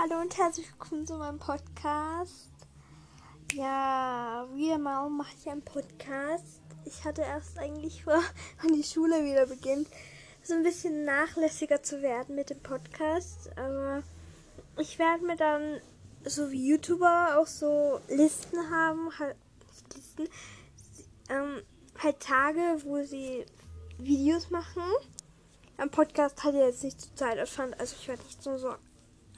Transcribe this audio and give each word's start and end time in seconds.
Hallo 0.00 0.20
und 0.20 0.38
herzlich 0.38 0.70
willkommen 0.70 1.08
zu 1.08 1.14
meinem 1.14 1.40
Podcast. 1.40 2.52
Ja, 3.52 4.46
wieder 4.54 4.78
mal 4.78 5.10
mache 5.10 5.34
ich 5.36 5.50
einen 5.50 5.64
Podcast. 5.64 6.60
Ich 6.84 7.04
hatte 7.04 7.22
erst 7.22 7.58
eigentlich 7.58 8.04
vor, 8.04 8.22
wenn 8.62 8.74
die 8.74 8.84
Schule 8.84 9.24
wieder 9.24 9.46
beginnt, 9.46 9.88
so 10.44 10.54
ein 10.54 10.62
bisschen 10.62 11.04
nachlässiger 11.04 11.82
zu 11.82 12.00
werden 12.00 12.36
mit 12.36 12.48
dem 12.48 12.60
Podcast. 12.60 13.50
Aber 13.58 14.04
ich 14.78 15.00
werde 15.00 15.26
mir 15.26 15.34
dann, 15.34 15.80
so 16.24 16.52
wie 16.52 16.68
YouTuber, 16.68 17.36
auch 17.36 17.48
so 17.48 17.98
Listen 18.06 18.70
haben, 18.70 19.10
halt 19.18 19.36
Listen, 19.96 20.28
ähm, 21.28 21.60
halt 22.00 22.20
Tage, 22.20 22.60
wo 22.84 23.02
sie 23.02 23.44
Videos 23.98 24.50
machen. 24.50 24.84
Ein 25.76 25.90
Podcast 25.90 26.44
hat 26.44 26.54
ja 26.54 26.66
jetzt 26.66 26.84
nicht 26.84 27.00
zur 27.00 27.16
Zeit 27.16 27.36
erfand, 27.36 27.80
also 27.80 27.96
ich 27.98 28.06
werde 28.06 28.22
nicht 28.22 28.46
nur 28.46 28.60
so 28.60 28.76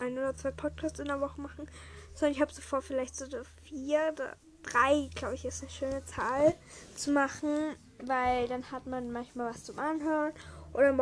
ein 0.00 0.18
oder 0.18 0.36
zwei 0.36 0.50
Podcasts 0.50 0.98
in 0.98 1.06
der 1.06 1.20
Woche 1.20 1.40
machen, 1.40 1.68
sondern 2.14 2.32
ich 2.32 2.41
habe 2.41 2.52
so 2.52 2.62
vor, 2.62 2.82
vielleicht 2.82 3.16
so 3.16 3.27
vier 3.62 4.10
oder 4.12 4.36
drei, 4.62 5.08
glaube 5.14 5.34
ich, 5.34 5.45
ist 5.45 5.62
eine 5.62 5.70
schöne 5.70 6.04
Zahl 6.04 6.54
zu 6.96 7.12
machen, 7.12 7.77
weil 8.02 8.48
dann 8.48 8.70
hat 8.70 8.86
man 8.86 9.12
manchmal 9.12 9.50
was 9.50 9.64
zum 9.64 9.78
Anhören 9.78 10.32
oder 10.72 10.96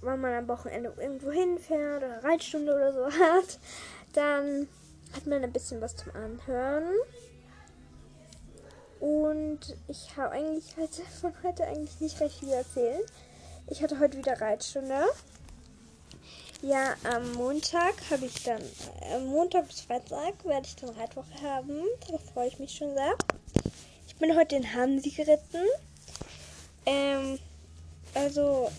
wenn 0.00 0.20
man 0.20 0.34
am 0.34 0.48
Wochenende 0.48 0.92
irgendwo 0.98 1.30
hinfährt 1.30 2.02
oder 2.02 2.24
Reitstunde 2.24 2.74
oder 2.74 2.92
so 2.92 3.04
hat, 3.18 3.58
dann 4.14 4.68
hat 5.14 5.26
man 5.26 5.42
ein 5.42 5.52
bisschen 5.52 5.80
was 5.80 5.96
zum 5.96 6.14
Anhören. 6.14 6.94
Und 9.00 9.76
ich 9.88 10.16
habe 10.16 10.30
eigentlich 10.30 10.76
heute 10.76 11.02
von 11.20 11.32
heute 11.42 11.66
eigentlich 11.66 12.00
nicht 12.00 12.20
recht 12.20 12.38
viel 12.38 12.52
erzählen. 12.52 13.00
Ich 13.68 13.82
hatte 13.82 13.98
heute 14.00 14.18
wieder 14.18 14.40
Reitstunde. 14.40 15.06
Ja, 16.64 16.94
am 17.02 17.32
Montag 17.32 17.94
habe 18.08 18.26
ich 18.26 18.44
dann, 18.44 18.62
äh, 19.00 19.18
Montag 19.18 19.66
bis 19.66 19.80
Freitag 19.80 20.44
werde 20.44 20.64
ich 20.64 20.76
dann 20.76 20.90
Reitwoche 20.90 21.42
haben. 21.42 21.82
Darauf 22.06 22.24
freue 22.32 22.46
ich 22.46 22.60
mich 22.60 22.70
schon 22.72 22.94
sehr. 22.94 23.16
Ich 24.06 24.14
bin 24.14 24.36
heute 24.36 24.54
in 24.54 24.72
Hansi 24.72 25.10
geritten. 25.10 25.66
Ähm, 26.86 27.40
also, 28.14 28.70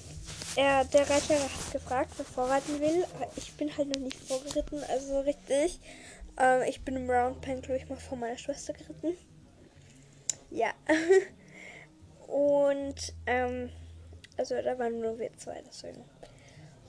er, 0.55 0.85
der 0.85 1.09
Reiter 1.09 1.33
hat 1.33 1.73
gefragt, 1.73 2.11
wer 2.15 2.25
vorreiten 2.25 2.79
will. 2.79 3.05
Aber 3.15 3.27
ich 3.35 3.51
bin 3.55 3.75
halt 3.75 3.89
noch 3.89 4.01
nicht 4.01 4.17
vorgeritten, 4.17 4.81
also 4.85 5.07
so 5.07 5.19
richtig. 5.19 5.77
Ähm, 6.39 6.61
ich 6.65 6.85
bin 6.85 6.95
im 6.95 7.09
Round 7.09 7.41
Pen, 7.41 7.61
glaube 7.61 7.81
ich, 7.81 7.89
mal 7.89 7.97
vor 7.97 8.17
meiner 8.17 8.37
Schwester 8.37 8.71
geritten. 8.71 9.17
Ja. 10.51 10.71
Und, 12.27 13.13
ähm, 13.25 13.69
also 14.37 14.55
da 14.61 14.79
waren 14.79 15.01
nur 15.01 15.19
wir 15.19 15.35
zwei, 15.35 15.61
deswegen. 15.67 16.05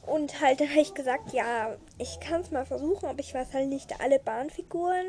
Und 0.06 0.40
halt, 0.40 0.60
dann 0.60 0.70
habe 0.70 0.80
ich 0.80 0.94
gesagt, 0.94 1.32
ja, 1.32 1.76
ich 1.98 2.20
kann 2.20 2.42
es 2.42 2.50
mal 2.50 2.66
versuchen, 2.66 3.06
aber 3.06 3.20
ich 3.20 3.32
weiß 3.32 3.54
halt 3.54 3.68
nicht 3.68 4.00
alle 4.00 4.18
Bahnfiguren. 4.18 5.06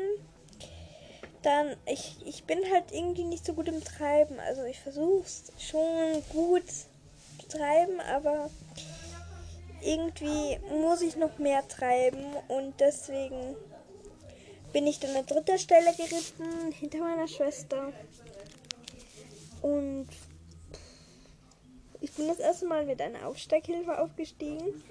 Dann, 1.42 1.76
ich, 1.86 2.16
ich 2.24 2.44
bin 2.44 2.58
halt 2.72 2.92
irgendwie 2.92 3.24
nicht 3.24 3.44
so 3.44 3.52
gut 3.52 3.68
im 3.68 3.82
Treiben. 3.84 4.40
Also 4.40 4.64
ich 4.64 4.80
versuche 4.80 5.24
es 5.26 5.52
schon 5.58 6.22
gut 6.32 6.68
zu 6.68 7.48
treiben, 7.48 8.00
aber 8.00 8.50
irgendwie 9.82 10.58
muss 10.82 11.02
ich 11.02 11.16
noch 11.16 11.38
mehr 11.38 11.66
treiben 11.68 12.24
und 12.48 12.74
deswegen 12.80 13.56
bin 14.72 14.86
ich 14.86 14.98
dann 14.98 15.14
an 15.16 15.26
dritter 15.26 15.58
Stelle 15.58 15.94
geritten, 15.94 16.72
hinter 16.72 16.98
meiner 16.98 17.28
Schwester. 17.28 17.92
Und 19.62 20.08
bin 22.16 22.28
das 22.28 22.38
erste 22.38 22.66
Mal 22.66 22.86
mit 22.86 23.00
einer 23.00 23.26
Aufsteighilfe 23.26 23.98
aufgestiegen. 23.98 24.82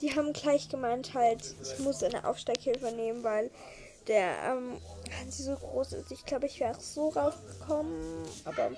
Die 0.00 0.14
haben 0.14 0.32
gleich 0.32 0.68
gemeint, 0.68 1.14
halt, 1.14 1.54
ich 1.62 1.78
muss 1.78 2.02
eine 2.02 2.26
Aufsteighilfe 2.26 2.92
nehmen, 2.92 3.22
weil 3.22 3.50
der 4.08 4.34
ähm, 4.44 4.80
Hansi 5.20 5.44
so 5.44 5.54
groß 5.54 5.92
ist. 5.94 6.10
Ich 6.10 6.24
glaube, 6.24 6.46
ich 6.46 6.58
wäre 6.60 6.78
so 6.80 7.10
rausgekommen, 7.10 8.24
aber 8.44 8.72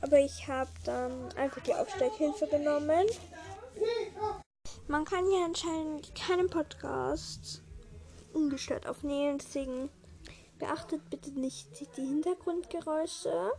aber 0.00 0.20
ich 0.20 0.46
habe 0.46 0.70
dann 0.84 1.32
einfach 1.32 1.60
die 1.62 1.74
Aufsteighilfe 1.74 2.46
genommen. 2.46 3.06
Man 4.86 5.04
kann 5.04 5.30
ja 5.30 5.44
anscheinend 5.44 6.14
keinen 6.14 6.48
Podcast 6.48 7.62
ungestört 8.32 8.86
aufnehmen, 8.86 9.38
deswegen 9.38 9.90
beachtet 10.58 11.10
bitte 11.10 11.30
nicht 11.32 11.68
die 11.96 12.02
Hintergrundgeräusche. 12.02 13.52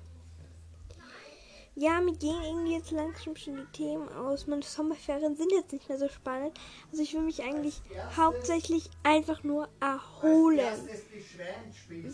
Ja, 1.80 2.02
mir 2.02 2.14
gehen 2.14 2.44
irgendwie 2.44 2.74
jetzt 2.74 2.92
langsam 2.92 3.38
schon 3.38 3.56
die 3.56 3.72
Themen 3.72 4.10
aus. 4.10 4.48
Meine 4.48 4.64
Sommerferien 4.64 5.38
sind 5.38 5.50
jetzt 5.54 5.72
nicht 5.72 5.88
mehr 5.88 5.98
so 5.98 6.10
spannend. 6.10 6.60
Also 6.92 7.02
ich 7.02 7.14
will 7.14 7.22
mich 7.22 7.42
eigentlich 7.42 7.82
hauptsächlich 8.18 8.90
einfach 9.02 9.44
nur 9.44 9.70
erholen. 9.80 10.90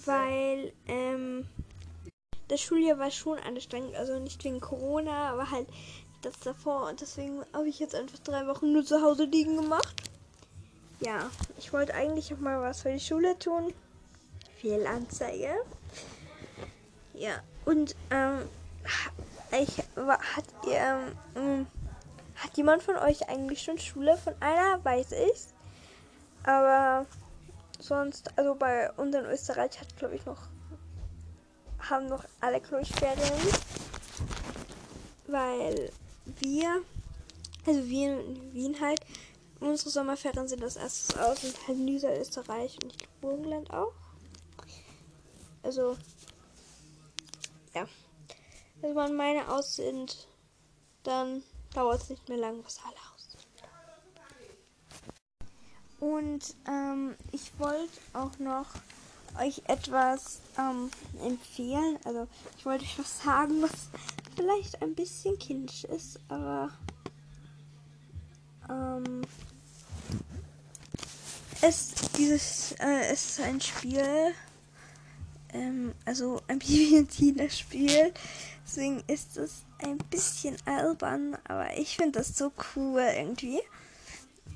Weil, 0.05 0.71
ähm, 0.87 1.47
das 2.47 2.61
Schuljahr 2.61 2.99
war 2.99 3.09
schon 3.09 3.39
anstrengend. 3.39 3.95
Also 3.95 4.19
nicht 4.19 4.43
wegen 4.43 4.59
Corona, 4.59 5.31
aber 5.31 5.49
halt 5.49 5.67
das 6.21 6.39
davor. 6.41 6.87
Und 6.87 7.01
deswegen 7.01 7.43
habe 7.51 7.67
ich 7.67 7.79
jetzt 7.79 7.95
einfach 7.95 8.19
drei 8.19 8.45
Wochen 8.45 8.71
nur 8.71 8.85
zu 8.85 9.01
Hause 9.01 9.23
liegen 9.23 9.55
gemacht. 9.55 9.95
Ja, 10.99 11.31
ich 11.57 11.73
wollte 11.73 11.95
eigentlich 11.95 12.31
auch 12.31 12.39
mal 12.39 12.61
was 12.61 12.83
für 12.83 12.93
die 12.93 12.99
Schule 12.99 13.39
tun. 13.39 13.73
Fehlanzeige. 14.61 15.55
Ja, 17.15 17.41
und, 17.65 17.95
ähm, 18.11 18.43
ich, 19.57 19.77
hat, 19.77 20.45
ihr, 20.67 21.13
ähm, 21.35 21.67
hat 22.35 22.57
jemand 22.57 22.83
von 22.83 22.95
euch 22.97 23.27
eigentlich 23.29 23.61
schon 23.61 23.77
Schule? 23.77 24.17
Von 24.17 24.33
einer 24.41 24.83
weiß 24.83 25.11
ich. 25.11 25.47
Aber 26.43 27.05
sonst, 27.79 28.38
also 28.38 28.55
bei 28.55 28.91
uns 28.94 29.15
in 29.15 29.25
Österreich 29.25 29.79
hat, 29.79 29.97
glaube 29.97 30.15
ich, 30.15 30.25
noch, 30.25 30.41
haben 31.79 32.07
noch 32.07 32.23
alle, 32.41 32.61
glaube. 32.61 33.53
Weil 35.27 35.91
wir, 36.25 36.81
also 37.65 37.85
wir 37.85 38.19
in 38.19 38.53
Wien 38.53 38.79
halt, 38.79 38.99
unsere 39.59 39.89
Sommerferien 39.89 40.47
sind 40.47 40.61
das 40.61 40.75
erstes 40.75 41.17
aus 41.17 41.44
und 41.44 41.67
halt 41.67 41.77
Niederösterreich 41.77 42.77
und 42.83 42.91
ich 42.91 42.97
glaube 42.97 43.13
Burgenland 43.21 43.71
auch. 43.71 43.94
Also, 45.63 45.97
ja. 47.73 47.88
Wenn 48.94 49.16
meine 49.16 49.50
aus 49.51 49.75
sind, 49.75 50.28
dann 51.03 51.41
dauert 51.73 52.03
es 52.03 52.09
nicht 52.09 52.29
mehr 52.29 52.38
lang, 52.38 52.63
was 52.63 52.79
alle 52.85 52.96
aus 53.13 53.31
sind. 53.31 53.46
Und 56.00 56.56
ähm, 56.68 57.16
ich 57.31 57.51
wollte 57.57 58.00
auch 58.13 58.38
noch 58.38 58.68
euch 59.40 59.62
etwas 59.68 60.40
ähm, 60.57 60.91
empfehlen. 61.24 61.97
Also 62.06 62.28
ich 62.57 62.66
wollte 62.66 62.84
euch 62.84 63.00
was 63.00 63.24
sagen, 63.24 63.62
was 63.62 63.72
vielleicht 64.35 64.81
ein 64.81 64.94
bisschen 64.94 65.38
kindisch 65.40 65.84
ist, 65.85 66.19
aber 66.28 66.69
ähm, 68.69 69.24
es 71.62 71.94
dieses 72.18 72.74
äh, 72.74 73.12
es 73.12 73.31
ist 73.31 73.40
ein 73.41 73.59
Spiel, 73.59 74.34
ähm, 75.53 75.94
also 76.06 76.41
ein 76.47 76.59
Bibi 76.59 77.00
und 77.00 77.09
Tina 77.09 77.50
Spiel. 77.50 78.13
Deswegen 78.65 79.03
ist 79.07 79.37
es 79.37 79.63
ein 79.79 79.97
bisschen 79.97 80.57
albern, 80.65 81.37
aber 81.47 81.77
ich 81.77 81.97
finde 81.97 82.19
das 82.19 82.35
so 82.35 82.51
cool 82.75 83.01
irgendwie. 83.01 83.61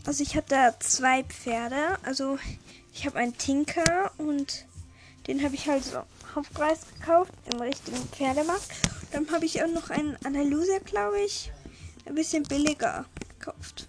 Also 0.06 0.24
ich 0.24 0.36
habe 0.36 0.48
da 0.50 0.78
zwei 0.80 1.24
Pferde. 1.24 1.98
Also 2.04 2.40
ich 2.94 3.06
habe 3.06 3.20
einen 3.20 3.38
Tinker 3.38 4.12
und 4.18 4.66
den 5.28 5.44
habe 5.44 5.56
ich 5.56 5.68
halt 5.68 5.84
so 5.84 6.02
Hauptpreis 6.34 6.80
gekauft 6.96 7.32
im 7.54 7.62
richtigen 7.62 7.98
Pferdemarkt. 8.10 8.68
Dann 9.12 9.32
habe 9.32 9.46
ich 9.46 9.64
auch 9.64 9.68
noch 9.68 9.90
einen 9.90 10.18
Andalusier, 10.26 10.80
glaube 10.80 11.22
ich, 11.22 11.52
ein 12.06 12.16
bisschen 12.16 12.44
billiger 12.44 13.06
gekauft. 13.38 13.88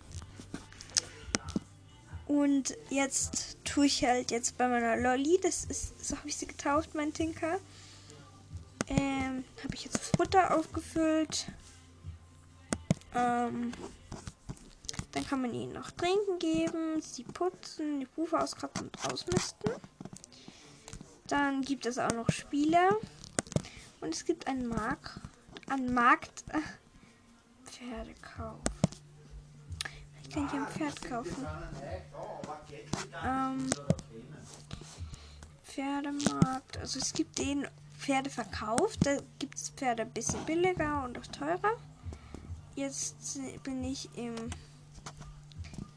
Und 2.26 2.76
jetzt 2.90 3.56
tue 3.64 3.86
ich 3.86 4.04
halt 4.04 4.30
jetzt 4.30 4.56
bei 4.56 4.68
meiner 4.68 4.96
Lolly, 4.96 5.40
das 5.42 5.64
ist, 5.64 6.04
so 6.04 6.16
habe 6.16 6.28
ich 6.28 6.36
sie 6.36 6.46
getauft, 6.46 6.94
mein 6.94 7.12
Tinker. 7.12 7.58
Ähm, 8.90 9.44
habe 9.64 9.74
ich 9.74 9.84
jetzt 9.84 10.16
Futter 10.16 10.56
aufgefüllt. 10.56 11.46
Ähm, 13.14 13.72
dann 15.12 15.26
kann 15.26 15.42
man 15.42 15.54
ihnen 15.54 15.72
noch 15.72 15.90
trinken 15.90 16.38
geben, 16.38 17.00
sie 17.00 17.24
putzen, 17.24 18.00
die 18.00 18.08
Hufe 18.16 18.38
auskratzen 18.38 18.88
und 18.88 19.12
ausmisten. 19.12 19.72
Dann 21.26 21.62
gibt 21.62 21.86
es 21.86 21.98
auch 21.98 22.12
noch 22.12 22.30
Spiele. 22.30 22.98
Und 24.00 24.14
es 24.14 24.24
gibt 24.24 24.46
einen 24.46 24.68
Markt, 24.68 25.20
Markt 25.88 26.44
äh, 26.48 26.60
Pferdekauf 27.64 28.60
kann 30.32 30.46
ich 30.46 30.52
ein 30.52 30.66
Pferd 30.66 31.02
kaufen? 31.02 31.46
Ähm, 33.24 33.70
Pferdemarkt. 35.64 36.78
Also 36.78 36.98
es 36.98 37.12
gibt 37.12 37.38
den 37.38 37.66
Pferde 38.10 38.28
verkauft. 38.30 39.06
Da 39.06 39.18
gibt 39.38 39.54
es 39.54 39.70
Pferde 39.70 40.02
ein 40.02 40.10
bisschen 40.10 40.44
billiger 40.44 41.04
und 41.04 41.16
auch 41.16 41.26
teurer. 41.26 41.76
Jetzt 42.74 43.38
bin 43.62 43.84
ich 43.84 44.08
im, 44.16 44.34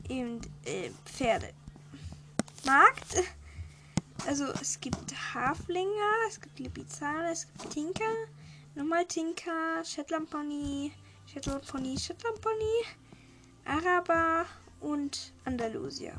im 0.08 0.40
äh, 0.64 0.92
Pferde. 1.06 1.50
Markt. 2.68 3.24
Also 4.28 4.46
es 4.62 4.80
gibt 4.80 5.12
Haflinger, 5.34 6.12
es 6.30 6.40
gibt 6.40 6.60
Lipizzaner, 6.60 7.32
es 7.32 7.48
gibt 7.48 7.72
Tinker, 7.72 8.14
nochmal 8.76 9.06
Tinker, 9.06 9.84
Shetland 9.84 10.30
Pony, 10.30 10.92
Shetland 11.26 11.66
Pony, 11.66 11.98
Shetland 11.98 12.40
Pony, 12.42 12.86
Araber 13.66 14.46
und 14.82 15.34
Andalusia. 15.46 16.14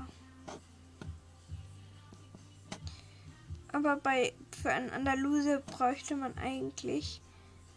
Aber 3.74 3.96
bei 3.96 4.32
für 4.62 4.70
einen 4.70 4.90
Andalusier 4.90 5.58
bräuchte 5.58 6.14
man 6.14 6.38
eigentlich 6.38 7.20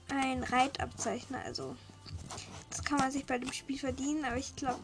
ein 0.09 0.43
Reitabzeichner. 0.43 1.39
Also 1.43 1.75
das 2.69 2.83
kann 2.83 2.99
man 2.99 3.11
sich 3.11 3.25
bei 3.25 3.39
dem 3.39 3.51
Spiel 3.51 3.79
verdienen, 3.79 4.23
aber 4.23 4.37
ich 4.37 4.55
glaube, 4.55 4.79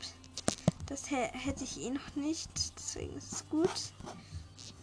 das 0.87 1.11
hätte 1.11 1.63
ich 1.63 1.79
eh 1.79 1.91
noch 1.91 2.15
nicht. 2.15 2.49
Deswegen 2.79 3.15
ist 3.15 3.31
es 3.31 3.47
gut, 3.47 3.93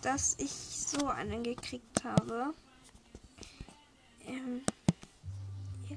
dass 0.03 0.37
ich 0.39 0.53
so 0.53 1.09
einen 1.09 1.43
gekriegt 1.43 2.05
habe. 2.05 2.55
Ähm, 4.25 4.63
ja. 5.89 5.97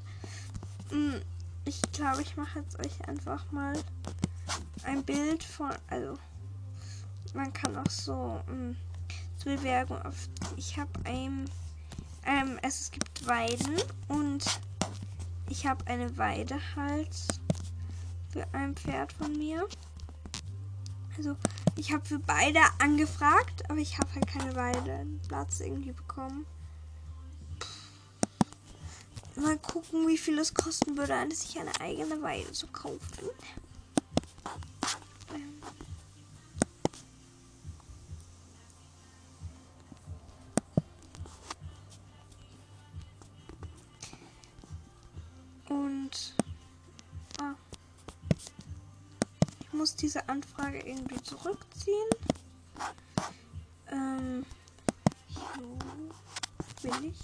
Hm, 0.90 1.22
ich 1.66 1.80
glaube, 1.92 2.24
ich 2.24 2.36
mache 2.38 2.58
jetzt 2.60 2.80
euch 2.80 3.08
einfach 3.08 3.52
mal 3.52 3.74
ein 4.82 5.04
Bild 5.04 5.44
von, 5.44 5.70
also 5.92 6.18
man 7.36 7.54
kann 7.54 7.78
auch 7.78 7.90
so 7.92 8.42
mh, 8.48 8.76
Bewerbung 9.44 10.02
auf. 10.04 10.30
Ich 10.58 10.78
habe 10.78 10.92
ein, 11.06 11.50
ähm, 12.26 12.60
es 12.62 12.92
gibt 12.92 13.28
Weiden 13.28 13.76
und 14.08 14.44
ich 15.50 15.66
habe 15.66 15.86
eine 15.88 16.18
Weide 16.18 16.60
halt 16.76 17.16
für 18.30 18.46
ein 18.54 18.76
Pferd 18.76 19.14
von 19.14 19.38
mir. 19.38 19.68
Also 21.18 21.36
ich 21.76 21.92
habe 21.94 22.06
für 22.06 22.20
beide 22.20 22.60
angefragt, 22.80 23.70
aber 23.70 23.80
ich 23.80 23.98
habe 23.98 24.10
halt 24.16 24.28
keine 24.28 24.56
Weideplatz 24.56 25.60
irgendwie 25.60 25.92
bekommen. 25.92 26.46
Mal 29.36 29.58
gucken, 29.58 30.08
wie 30.08 30.18
viel 30.18 30.38
es 30.38 30.54
kosten 30.54 30.96
würde, 30.96 31.14
sich 31.36 31.60
eine 31.60 31.80
eigene 31.82 32.22
Weide 32.22 32.52
zu 32.52 32.68
kaufen. 32.68 33.30
Muss 49.84 49.98
diese 49.98 50.30
Anfrage 50.30 50.80
irgendwie 50.80 51.22
zurückziehen. 51.24 52.10
Ähm, 53.92 54.46
so 55.28 56.88
will 56.88 57.12
ich 57.12 57.20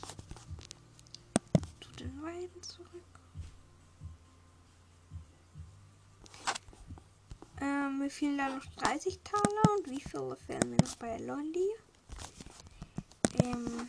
zu 1.80 1.90
den 1.98 2.22
Weiden 2.22 2.62
zurück. 2.62 3.22
Ähm, 7.62 8.00
mir 8.00 8.10
fehlen 8.10 8.38
da 8.38 8.50
noch 8.50 8.66
30 8.76 9.22
Taler 9.24 9.78
und 9.78 9.90
wie 9.90 10.02
viele 10.02 10.36
fehlen 10.46 10.70
mir 10.70 10.84
noch 10.84 10.98
bei 10.98 11.18
Lolli? 11.18 11.70
Ähm, 13.42 13.88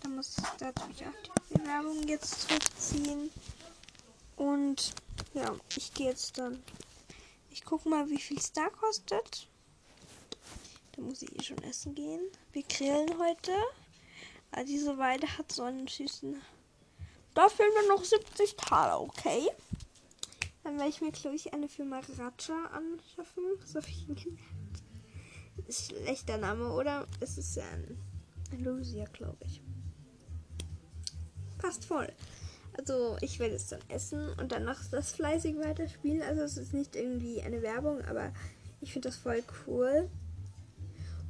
da 0.00 0.08
muss 0.08 0.38
ich 0.38 0.60
natürlich 0.60 1.04
auch 1.04 1.34
die 1.50 1.58
Bewerbung 1.58 2.06
jetzt 2.06 2.42
zurückziehen. 2.42 3.28
Und 4.36 4.94
ja, 5.34 5.54
ich 5.76 5.92
gehe 5.94 6.08
jetzt 6.08 6.38
dann. 6.38 6.62
Ich 7.50 7.64
gucke 7.64 7.88
mal, 7.88 8.08
wie 8.08 8.20
viel 8.20 8.38
es 8.38 8.52
da 8.52 8.68
kostet. 8.68 9.48
Da 10.92 11.02
muss 11.02 11.22
ich 11.22 11.38
eh 11.38 11.42
schon 11.42 11.62
essen 11.62 11.94
gehen. 11.94 12.20
Wir 12.52 12.62
grillen 12.62 13.18
heute. 13.18 13.52
Aber 14.52 14.64
diese 14.64 14.98
Weide 14.98 15.26
hat 15.38 15.52
so 15.52 15.62
einen 15.62 15.86
süßen. 15.86 16.40
Da 17.34 17.48
fehlen 17.48 17.72
mir 17.80 17.88
noch 17.88 18.04
70 18.04 18.56
Taler, 18.56 19.00
okay? 19.00 19.48
Dann 20.64 20.76
werde 20.76 20.90
ich 20.90 21.00
mir, 21.00 21.12
glaube 21.12 21.36
ich, 21.36 21.54
eine 21.54 21.68
für 21.68 21.84
Maracha 21.84 22.66
anschaffen. 22.72 23.44
So 23.64 23.80
viel 23.80 24.16
ist 25.66 25.86
schlechter 25.86 26.36
Name, 26.38 26.72
oder? 26.72 27.06
Es 27.20 27.38
ist 27.38 27.56
ja 27.56 27.64
ein 27.64 27.98
Lucia, 28.58 29.04
glaube 29.06 29.44
ich. 29.44 29.62
Passt 31.58 31.84
voll. 31.84 32.12
Also 32.80 33.18
ich 33.20 33.38
werde 33.38 33.56
es 33.56 33.66
dann 33.66 33.80
essen 33.88 34.30
und 34.38 34.52
dann 34.52 34.64
noch 34.64 34.78
das 34.90 35.12
fleißig 35.12 35.58
weiterspielen. 35.58 36.22
Also 36.22 36.40
es 36.40 36.56
ist 36.56 36.72
nicht 36.72 36.96
irgendwie 36.96 37.42
eine 37.42 37.60
Werbung, 37.60 38.02
aber 38.06 38.32
ich 38.80 38.94
finde 38.94 39.10
das 39.10 39.18
voll 39.18 39.42
cool. 39.66 40.08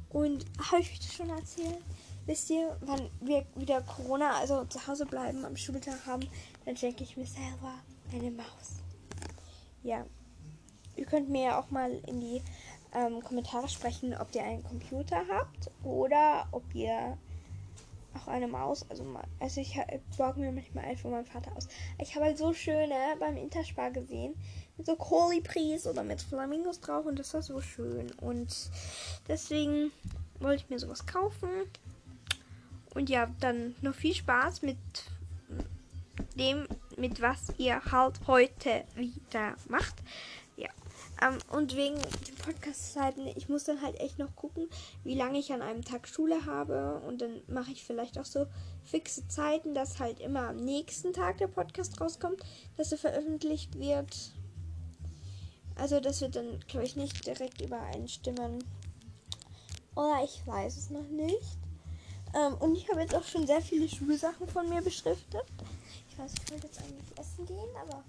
Und 0.09 0.45
habe 0.59 0.81
ich 0.81 0.91
euch 0.91 0.99
das 0.99 1.13
schon 1.13 1.29
erzählt? 1.29 1.81
Wisst 2.25 2.49
ihr, 2.51 2.77
wann 2.81 3.09
wir 3.19 3.45
wieder 3.55 3.81
Corona, 3.81 4.39
also 4.39 4.63
zu 4.65 4.87
Hause 4.87 5.05
bleiben, 5.05 5.43
am 5.43 5.57
Schultag 5.57 6.05
haben, 6.05 6.25
dann 6.65 6.77
schenke 6.77 7.03
ich 7.03 7.17
mir 7.17 7.25
selber 7.25 7.73
eine 8.13 8.31
Maus. 8.31 8.79
Ja. 9.83 10.05
Ihr 10.95 11.05
könnt 11.05 11.29
mir 11.29 11.43
ja 11.43 11.59
auch 11.59 11.69
mal 11.69 11.91
in 12.07 12.21
die 12.21 12.41
ähm, 12.93 13.21
Kommentare 13.23 13.67
sprechen, 13.67 14.13
ob 14.13 14.33
ihr 14.33 14.43
einen 14.43 14.63
Computer 14.63 15.21
habt 15.29 15.69
oder 15.83 16.47
ob 16.51 16.63
ihr 16.73 17.17
auch 18.15 18.27
eine 18.27 18.47
Maus. 18.47 18.85
Also, 18.89 19.05
also 19.39 19.61
ich, 19.61 19.77
ich 19.77 20.17
borge 20.17 20.39
mir 20.39 20.51
manchmal 20.51 20.85
einen 20.85 20.97
von 20.97 21.11
meinem 21.11 21.25
Vater 21.25 21.55
aus. 21.55 21.67
Ich 21.99 22.15
habe 22.15 22.25
halt 22.25 22.37
so 22.37 22.53
schöne 22.53 22.95
beim 23.19 23.37
Interspar 23.37 23.91
gesehen. 23.91 24.35
Mit 24.77 24.85
so 24.85 24.95
Kolibris 24.95 25.87
oder 25.87 26.03
mit 26.03 26.21
Flamingos 26.21 26.79
drauf. 26.79 27.05
Und 27.05 27.19
das 27.19 27.33
war 27.33 27.41
so 27.41 27.61
schön. 27.61 28.11
Und 28.21 28.71
deswegen 29.27 29.91
wollte 30.39 30.63
ich 30.63 30.69
mir 30.69 30.79
sowas 30.79 31.05
kaufen. 31.05 31.49
Und 32.93 33.09
ja, 33.09 33.29
dann 33.39 33.75
noch 33.81 33.95
viel 33.95 34.13
Spaß 34.13 34.63
mit 34.63 34.77
dem, 36.37 36.67
mit 36.97 37.21
was 37.21 37.53
ihr 37.57 37.81
halt 37.91 38.19
heute 38.27 38.83
wieder 38.95 39.55
macht. 39.69 39.95
Ähm, 41.21 41.37
und 41.49 41.75
wegen 41.75 41.95
den 41.95 42.35
Podcast-Zeiten, 42.35 43.27
ich 43.27 43.47
muss 43.47 43.65
dann 43.65 43.81
halt 43.81 43.99
echt 43.99 44.17
noch 44.17 44.35
gucken, 44.35 44.67
wie 45.03 45.13
lange 45.13 45.37
ich 45.37 45.53
an 45.53 45.61
einem 45.61 45.83
Tag 45.83 46.07
Schule 46.07 46.45
habe. 46.45 47.01
Und 47.07 47.21
dann 47.21 47.41
mache 47.47 47.71
ich 47.71 47.83
vielleicht 47.83 48.17
auch 48.17 48.25
so 48.25 48.47
fixe 48.83 49.27
Zeiten, 49.27 49.75
dass 49.75 49.99
halt 49.99 50.19
immer 50.19 50.49
am 50.49 50.57
nächsten 50.57 51.13
Tag 51.13 51.37
der 51.37 51.47
Podcast 51.47 52.01
rauskommt, 52.01 52.41
dass 52.77 52.91
er 52.91 52.97
veröffentlicht 52.97 53.77
wird. 53.77 54.33
Also 55.75 55.99
das 55.99 56.21
wird 56.21 56.35
dann, 56.35 56.59
glaube 56.67 56.85
ich, 56.85 56.95
nicht 56.95 57.25
direkt 57.25 57.61
übereinstimmen. 57.61 58.63
Oder 59.95 60.23
ich 60.23 60.45
weiß 60.45 60.77
es 60.77 60.89
noch 60.89 61.07
nicht. 61.07 61.57
Ähm, 62.33 62.55
und 62.59 62.75
ich 62.75 62.89
habe 62.89 63.01
jetzt 63.01 63.13
auch 63.13 63.25
schon 63.25 63.45
sehr 63.45 63.61
viele 63.61 63.87
Schulsachen 63.89 64.47
von 64.47 64.69
mir 64.69 64.81
beschriftet. 64.81 65.45
Ich 66.09 66.17
weiß, 66.17 66.33
ich 66.33 66.51
wollte 66.51 66.67
jetzt 66.67 66.79
eigentlich 66.79 67.19
essen 67.19 67.45
gehen, 67.45 67.69
aber 67.79 68.03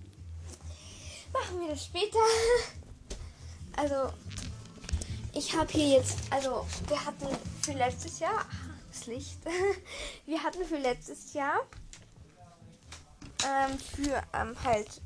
machen 1.33 1.61
wir 1.61 1.69
das 1.69 1.85
später. 1.85 2.19
Also, 3.77 4.13
ich 5.33 5.57
habe 5.57 5.73
hier 5.73 5.99
jetzt, 5.99 6.19
also, 6.31 6.67
wir 6.89 7.05
hatten 7.05 7.27
für 7.63 7.73
letztes 7.73 8.19
Jahr, 8.19 8.45
das 8.91 9.07
Licht, 9.07 9.39
wir 10.27 10.43
hatten 10.43 10.65
für 10.65 10.79
letztes 10.79 11.33
Jahr 11.33 11.61
ähm, 13.45 13.79
für 13.79 14.23
ähm, 14.35 14.55
halt 14.63 15.01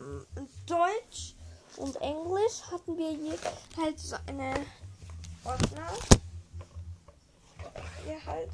ähm, 0.00 0.26
Deutsch 0.66 1.34
und 1.76 1.96
Englisch 1.96 2.62
hatten 2.70 2.96
wir 2.96 3.10
hier 3.10 3.38
halt 3.76 3.98
so 3.98 4.16
eine 4.26 4.54
Ordner. 5.44 5.88
Hier 8.04 8.24
halt. 8.24 8.50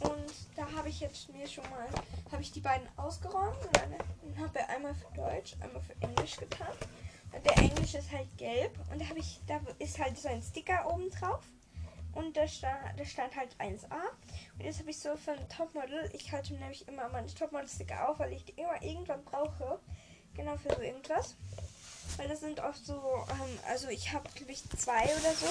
Und 0.00 0.32
da 0.56 0.70
habe 0.76 0.88
ich 0.88 1.00
jetzt 1.00 1.28
mir 1.30 1.46
schon 1.46 1.68
mal, 1.70 1.88
habe 2.30 2.42
ich 2.42 2.52
die 2.52 2.60
beiden 2.60 2.88
ausgeräumt 2.96 3.64
und 3.64 3.76
dann 3.76 3.94
habe 4.38 4.68
einmal 4.68 4.94
für 4.94 5.14
Deutsch, 5.16 5.56
einmal 5.60 5.82
für 5.82 5.94
Englisch 6.00 6.36
getan. 6.36 6.72
Der 7.44 7.58
Englisch 7.58 7.94
ist 7.94 8.12
halt 8.12 8.28
gelb 8.36 8.72
und 8.90 9.00
da 9.00 9.08
habe 9.08 9.18
ich, 9.18 9.40
da 9.46 9.60
ist 9.78 9.98
halt 9.98 10.18
so 10.18 10.28
ein 10.28 10.42
Sticker 10.42 10.92
oben 10.92 11.10
drauf. 11.10 11.42
Und 12.14 12.36
da 12.36 12.48
stand, 12.48 12.98
da 12.98 13.04
stand 13.04 13.36
halt 13.36 13.54
1A. 13.60 13.92
Und 14.58 14.64
jetzt 14.64 14.80
habe 14.80 14.90
ich 14.90 14.98
so 14.98 15.16
für 15.16 15.32
ein 15.32 15.48
Topmodel, 15.48 16.10
ich 16.12 16.32
halte 16.32 16.54
nämlich 16.54 16.88
immer 16.88 17.08
meine 17.08 17.32
Topmodel-Sticker 17.32 18.08
auf, 18.08 18.18
weil 18.18 18.32
ich 18.32 18.44
die 18.44 18.60
immer 18.60 18.82
irgendwann 18.82 19.24
brauche. 19.24 19.78
Genau 20.34 20.56
für 20.56 20.74
so 20.74 20.80
irgendwas. 20.80 21.36
Weil 22.16 22.28
das 22.28 22.40
sind 22.40 22.58
oft 22.58 22.84
so, 22.84 22.94
ähm, 23.30 23.58
also 23.68 23.88
ich 23.88 24.12
habe 24.12 24.28
glaube 24.34 24.50
ich 24.50 24.68
zwei 24.70 25.04
oder 25.04 25.32
so, 25.34 25.46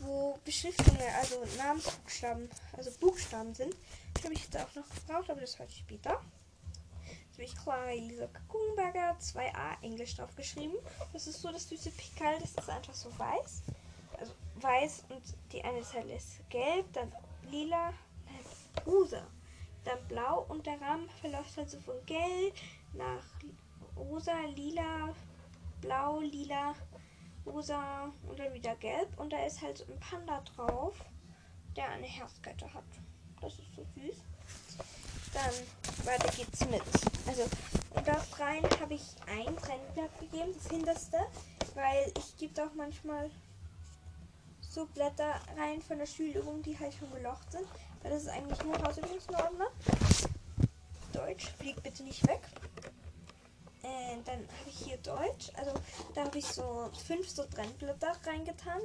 wo 0.00 0.38
Beschriftungen, 0.44 1.00
also 1.20 1.36
Namensbuchstaben, 1.56 2.50
also 2.76 2.90
Buchstaben 2.98 3.54
sind. 3.54 3.74
Das 4.14 4.24
habe 4.24 4.34
ich 4.34 4.42
jetzt 4.42 4.56
auch 4.56 4.74
noch 4.74 4.88
gebraucht, 4.88 5.30
aber 5.30 5.40
das 5.40 5.58
heute 5.58 5.72
später 5.72 6.20
durch 7.38 7.54
Clara 7.54 7.92
Elisa 7.92 8.28
Kuchenberger 8.48 9.16
2a 9.18 9.80
Englisch 9.82 10.16
drauf 10.16 10.34
geschrieben. 10.34 10.74
Das 11.12 11.26
ist 11.28 11.40
so 11.40 11.50
das 11.50 11.68
süße 11.68 11.90
Pickel, 11.92 12.38
das 12.40 12.50
ist 12.50 12.68
einfach 12.68 12.94
so 12.94 13.16
weiß. 13.16 13.62
Also 14.18 14.32
weiß 14.56 15.04
und 15.08 15.22
die 15.52 15.62
eine 15.62 15.84
Seite 15.84 16.12
ist 16.12 16.40
gelb, 16.50 16.92
dann 16.92 17.12
lila, 17.48 17.94
dann 18.26 18.84
rosa, 18.84 19.24
dann 19.84 20.04
blau 20.08 20.44
und 20.48 20.66
der 20.66 20.80
Rahmen 20.80 21.08
verläuft 21.20 21.56
halt 21.56 21.70
so 21.70 21.78
von 21.80 21.94
gelb 22.06 22.54
nach 22.94 23.24
rosa, 23.96 24.34
lila, 24.56 25.14
blau, 25.80 26.20
lila 26.20 26.74
rosa 27.46 28.12
und 28.28 28.38
dann 28.38 28.52
wieder 28.52 28.74
gelb. 28.76 29.08
Und 29.18 29.32
da 29.32 29.44
ist 29.44 29.62
halt 29.62 29.86
ein 29.88 30.00
Panda 30.00 30.40
drauf, 30.40 30.96
der 31.76 31.88
eine 31.90 32.06
Herzkette 32.06 32.72
hat. 32.74 32.84
Das 33.40 33.52
ist 33.52 33.76
so 33.76 33.86
süß. 33.94 34.16
Dann 35.32 35.54
weiter 36.06 36.30
geht's 36.36 36.64
mit. 36.66 36.82
Also, 37.26 37.42
und 37.94 38.06
da 38.06 38.24
rein 38.38 38.62
habe 38.80 38.94
ich 38.94 39.02
ein 39.26 39.54
Brennblatt 39.54 40.18
gegeben, 40.20 40.54
das 40.54 40.70
hinterste, 40.70 41.18
weil 41.74 42.12
ich 42.16 42.36
gebe 42.36 42.62
auch 42.62 42.74
manchmal 42.74 43.30
so 44.60 44.86
Blätter 44.86 45.40
rein 45.56 45.82
von 45.82 45.98
der 45.98 46.06
Schulübung, 46.06 46.62
die 46.62 46.78
halt 46.78 46.94
schon 46.94 47.10
gelocht 47.12 47.50
sind. 47.50 47.66
Weil 48.02 48.12
das 48.12 48.22
ist 48.22 48.28
eigentlich 48.28 48.62
nur 48.62 48.80
Hausübungsordner. 48.82 49.66
Deutsch, 51.12 51.48
fliegt 51.58 51.82
bitte 51.82 52.04
nicht 52.04 52.26
weg. 52.28 52.40
Äh, 53.82 54.16
dann 54.24 54.36
habe 54.36 54.68
ich 54.68 54.78
hier 54.78 54.98
Deutsch. 54.98 55.50
Also 55.56 55.72
da 56.14 56.24
habe 56.24 56.38
ich 56.38 56.46
so 56.46 56.90
fünf 57.06 57.28
so 57.28 57.44
Trennblätter 57.44 58.12
reingetan. 58.24 58.80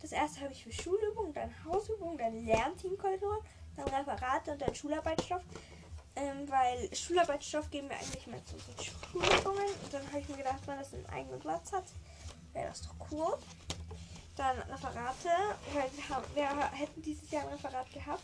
Das 0.00 0.12
erste 0.12 0.40
habe 0.40 0.52
ich 0.52 0.64
für 0.64 0.72
Schulübung, 0.72 1.32
dann 1.32 1.52
Hausübung, 1.64 2.18
dann 2.18 2.44
Lernteamkultur, 2.44 3.42
dann 3.76 3.88
Referate 3.88 4.52
und 4.52 4.62
dann 4.62 4.74
Schularbeitsstoff. 4.74 5.42
Ähm, 6.14 6.48
weil 6.48 6.94
Schularbeitsstoff 6.94 7.70
geben 7.70 7.88
wir 7.88 7.96
eigentlich 7.96 8.26
mehr 8.26 8.44
zu 8.44 8.56
so 8.58 8.82
Schulübungen. 8.82 9.66
Und 9.82 9.92
dann 9.92 10.06
habe 10.08 10.18
ich 10.18 10.28
mir 10.28 10.36
gedacht, 10.36 10.60
wenn 10.66 10.78
das 10.78 10.92
einen 10.92 11.06
eigenen 11.06 11.40
Platz 11.40 11.72
hat, 11.72 11.84
wäre 12.52 12.68
das 12.68 12.82
doch 12.82 12.94
cool. 13.10 13.38
Dann 14.36 14.58
Referate, 14.58 15.28
weil 15.72 15.90
wir, 15.94 16.08
haben, 16.08 16.24
wir 16.34 16.70
hätten 16.72 17.02
dieses 17.02 17.30
Jahr 17.30 17.44
ein 17.44 17.52
Referat 17.54 17.90
gehabt. 17.92 18.22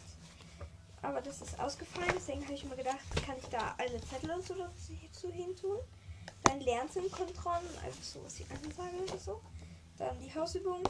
Aber 1.02 1.20
das 1.20 1.40
ist 1.40 1.58
ausgefallen, 1.60 2.12
deswegen 2.14 2.42
habe 2.42 2.54
ich 2.54 2.64
mir 2.64 2.76
gedacht, 2.76 2.98
kann 3.24 3.36
ich 3.38 3.48
da 3.48 3.74
alle 3.78 4.00
Zettel 4.00 4.30
und 4.32 4.44
so 4.44 4.54
dazu 4.54 5.30
hin 5.30 5.54
tun. 5.56 5.78
Dann 6.44 6.60
Lernsinnkontrollen, 6.60 7.68
also 7.84 7.98
sowas 8.02 8.38
wie 8.38 8.46
Ansage 8.52 8.96
oder 9.02 9.18
so. 9.18 9.40
Dann 9.96 10.18
die 10.18 10.34
Hausübung, 10.34 10.82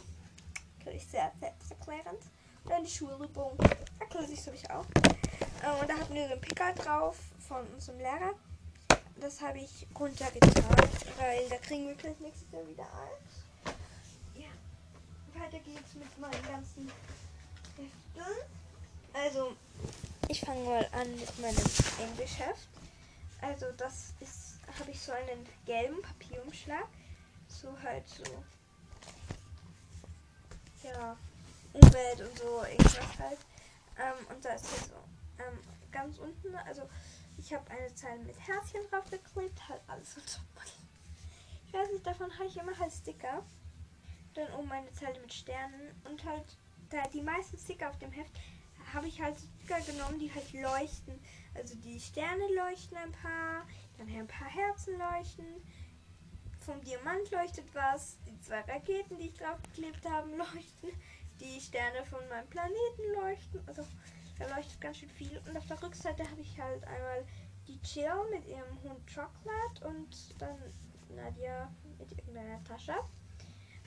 kann 0.82 0.94
ich 0.94 1.06
sehr 1.06 1.32
selbsterklärend. 1.40 2.22
Dann 2.64 2.84
die 2.84 2.90
Schulübung, 2.90 3.56
erkläre 3.98 4.30
ich 4.30 4.42
sowieso 4.42 4.68
auch. 4.68 4.86
Ähm, 5.64 5.80
und 5.80 5.90
da 5.90 5.94
hatten 5.94 6.14
wir 6.14 6.26
so 6.26 6.32
einen 6.32 6.40
Picker 6.40 6.72
drauf 6.74 7.16
von 7.46 7.66
unserem 7.74 7.98
Lehrer. 7.98 8.34
Das 9.20 9.40
habe 9.40 9.58
ich 9.58 9.86
runtergetan, 9.98 10.90
weil 11.18 11.48
da 11.48 11.56
kriegen 11.56 11.88
wir 11.88 11.96
vielleicht 11.96 12.20
nächstes 12.20 12.52
Jahr 12.52 12.66
wieder 12.68 12.84
eins. 12.84 13.74
Ja. 14.34 15.40
Weiter 15.40 15.58
geht's 15.58 15.94
mit 15.94 16.18
meinen 16.18 16.42
ganzen 16.46 16.90
Heften. 17.76 17.90
Also, 19.12 19.56
ich 20.28 20.40
fange 20.40 20.64
mal 20.64 20.88
an 20.92 21.10
mit 21.16 21.38
meinem 21.40 21.64
Englischheft. 22.00 22.68
Also, 23.40 23.66
das 23.76 24.12
ist, 24.20 24.58
habe 24.78 24.90
ich 24.90 25.00
so 25.00 25.12
einen 25.12 25.46
gelben 25.66 26.00
Papierumschlag. 26.02 26.86
So 27.48 27.68
halt 27.82 28.06
so. 28.08 28.22
Ja, 30.86 31.16
Umwelt 31.72 32.20
und 32.20 32.38
so, 32.38 32.62
irgendwas 32.64 33.18
halt. 33.18 33.38
Ähm, 33.98 34.26
und 34.28 34.44
da 34.44 34.50
ist 34.54 34.66
hier 34.68 34.88
so 34.88 35.42
ähm, 35.42 35.58
ganz 35.90 36.18
unten, 36.18 36.54
also 36.54 36.88
ich 37.36 37.52
habe 37.52 37.70
eine 37.70 37.94
Zeile 37.94 38.22
mit 38.24 38.38
Herzchen 38.40 38.80
drauf 38.90 39.08
geklebt, 39.10 39.68
halt 39.68 39.80
alles 39.86 40.16
und 40.16 40.28
so. 40.28 40.40
Ich 41.66 41.74
weiß 41.74 41.90
nicht, 41.92 42.06
davon 42.06 42.32
habe 42.32 42.46
ich 42.46 42.56
immer 42.56 42.76
halt 42.78 42.92
Sticker. 42.92 43.42
Dann 44.34 44.52
oben 44.54 44.70
eine 44.72 44.90
Zeile 44.92 45.20
mit 45.20 45.32
Sternen 45.32 45.94
und 46.04 46.24
halt 46.24 46.56
da 46.90 47.02
die 47.08 47.20
meisten 47.20 47.58
Sticker 47.58 47.90
auf 47.90 47.98
dem 47.98 48.12
Heft 48.12 48.32
habe 48.94 49.06
ich 49.06 49.20
halt 49.20 49.36
Sticker 49.38 49.80
genommen, 49.80 50.18
die 50.18 50.32
halt 50.32 50.52
leuchten. 50.52 51.20
Also 51.54 51.74
die 51.76 52.00
Sterne 52.00 52.44
leuchten 52.54 52.96
ein 52.96 53.12
paar, 53.12 53.66
dann 53.98 54.08
ein 54.08 54.26
paar 54.26 54.48
Herzen 54.48 54.98
leuchten. 54.98 55.44
Vom 56.60 56.80
Diamant 56.82 57.30
leuchtet 57.30 57.66
was, 57.74 58.18
die 58.26 58.40
zwei 58.40 58.60
Raketen, 58.60 59.18
die 59.18 59.26
ich 59.26 59.34
draufgeklebt 59.34 60.08
habe, 60.08 60.28
leuchten. 60.36 60.90
Die 61.40 61.60
Sterne 61.60 62.04
von 62.04 62.26
meinem 62.28 62.48
Planeten 62.48 63.14
leuchten. 63.14 63.60
Also 63.66 63.86
da 64.38 64.54
leuchtet 64.54 64.80
ganz 64.80 64.98
schön 64.98 65.10
viel. 65.10 65.40
Und 65.46 65.56
auf 65.56 65.66
der 65.66 65.82
Rückseite 65.82 66.28
habe 66.28 66.40
ich 66.40 66.60
halt 66.60 66.84
einmal 66.84 67.24
die 67.66 67.80
Chill 67.82 68.28
mit 68.30 68.46
ihrem 68.46 68.82
Hund 68.82 69.00
Chocolate 69.06 69.86
und 69.86 70.40
dann 70.40 70.56
Nadia 71.14 71.70
mit 71.98 72.10
irgendeiner 72.12 72.62
Tasche. 72.64 72.94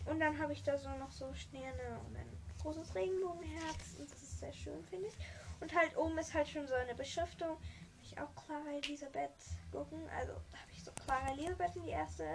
Und 0.06 0.20
dann 0.20 0.38
habe 0.40 0.54
ich 0.54 0.64
da 0.64 0.78
so 0.78 0.90
noch 0.98 1.12
so 1.12 1.34
Sterne 1.34 2.00
und 2.08 2.16
ein 2.16 2.38
großes 2.62 2.96
Regenbogenherz. 2.96 3.96
Und 4.00 4.12
das 4.12 4.22
ist 4.22 4.40
sehr 4.40 4.54
schön, 4.54 4.84
finde 4.86 5.08
ich. 5.08 5.16
Und 5.60 5.76
halt 5.76 5.96
oben 5.96 6.18
ist 6.18 6.34
halt 6.34 6.48
schon 6.48 6.68
so 6.68 6.74
eine 6.74 6.96
Beschriftung. 6.96 7.50
Habe 7.50 8.04
ich 8.04 8.20
auch 8.20 8.36
Clara 8.36 8.78
Elisabeth 8.84 9.32
gucken. 9.72 10.02
Also 10.18 10.34
da 10.52 10.58
habe 10.58 10.72
ich 10.72 10.84
so 10.84 10.92
Clara 11.06 11.32
Elisabeth 11.34 11.76
in 11.76 11.84
die 11.84 11.90
erste 11.90 12.26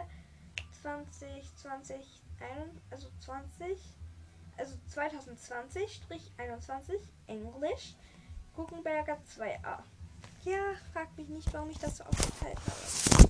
20, 0.83 1.57
20, 1.57 2.23
21, 2.41 2.83
also 2.91 3.09
20, 3.21 3.79
also 4.57 4.75
2020-21 4.95 7.01
Englisch. 7.27 7.97
Guckenberger 8.55 9.19
2a. 9.37 9.83
Ja, 10.45 10.75
fragt 10.93 11.19
mich 11.19 11.29
nicht, 11.29 11.53
warum 11.53 11.71
ich 11.71 11.79
das 11.79 11.97
so 11.99 12.05
aufgeteilt 12.05 12.59
habe. 12.59 13.27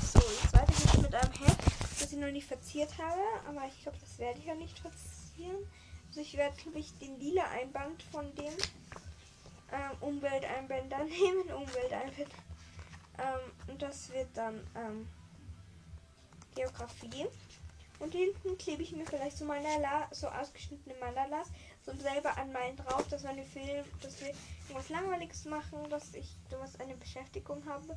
So, 0.00 0.20
jetzt 0.20 0.52
weiter 0.52 0.66
geht's 0.66 0.96
mit 0.98 1.12
einem 1.14 1.32
Heft, 1.32 2.00
das 2.00 2.12
ich 2.12 2.18
noch 2.18 2.30
nicht 2.30 2.46
verziert 2.46 2.96
habe, 2.98 3.20
aber 3.48 3.66
ich 3.66 3.82
glaube, 3.82 3.98
das 3.98 4.18
werde 4.18 4.38
ich 4.38 4.44
ja 4.46 4.54
nicht 4.54 4.78
verzieren. 4.78 5.66
Also 6.08 6.20
ich 6.20 6.36
werde, 6.36 6.56
glaube 6.56 6.78
ich, 6.78 6.96
den 6.98 7.18
lila 7.18 7.44
Einband 7.50 8.02
von 8.04 8.32
dem 8.36 8.52
ähm, 9.72 9.96
Umwelteinbänder 10.00 10.98
nehmen, 11.04 11.50
Umwelteinband. 11.50 12.30
Ähm, 13.18 13.40
und 13.66 13.82
das 13.82 14.10
wird 14.10 14.28
dann 14.34 14.64
ähm, 14.76 15.08
Geografie. 16.54 17.26
Und 17.98 18.12
hinten 18.12 18.58
klebe 18.58 18.82
ich 18.82 18.92
mir 18.92 19.06
vielleicht 19.06 19.38
so 19.38 19.44
Mandala, 19.44 20.08
so 20.10 20.28
ausgeschnittene 20.28 20.94
Mandalas, 20.98 21.48
so 21.86 21.92
selber 21.96 22.36
an 22.36 22.52
meinen 22.52 22.76
drauf, 22.76 23.06
dass 23.08 23.22
meine 23.22 23.44
Film, 23.44 23.84
dass 24.02 24.20
wir 24.20 24.32
irgendwas 24.68 24.88
Langweiliges 24.88 25.44
machen, 25.44 25.88
dass 25.90 26.14
ich 26.14 26.36
sowas 26.50 26.78
eine 26.80 26.96
Beschäftigung 26.96 27.64
habe. 27.66 27.96